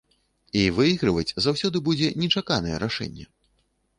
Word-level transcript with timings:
І 0.59 0.63
выігрываць 0.77 1.35
заўсёды 1.47 1.77
будзе 1.89 2.09
нечаканае 2.23 2.75
рашэнне. 2.87 3.25